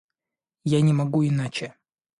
[0.77, 1.75] Я не могу иначе!